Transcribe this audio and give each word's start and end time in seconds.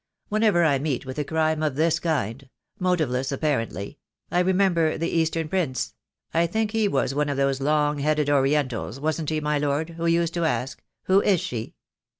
"Whenever 0.29 0.63
I 0.63 0.79
meet 0.79 1.05
with 1.05 1.19
a 1.19 1.23
crime 1.23 1.61
of 1.61 1.75
this 1.75 1.99
kind— 1.99 2.49
motiveless 2.89 3.31
apparently— 3.31 3.99
I 4.31 4.39
remember 4.39 4.97
the 4.97 5.07
Eastern 5.11 5.47
Prince— 5.47 5.93
I 6.33 6.47
think 6.47 6.71
he 6.71 6.87
was 6.87 7.13
one 7.13 7.29
of 7.29 7.37
those 7.37 7.61
long 7.61 7.99
headed 7.99 8.27
Orientals, 8.27 8.99
wasn't 8.99 9.29
he, 9.29 9.39
my 9.39 9.59
Lord, 9.59 9.91
who 9.91 10.07
used 10.07 10.33
to 10.33 10.45
ask 10.45 10.81
'Who 11.03 11.21
is 11.21 11.39
she?' 11.39 11.75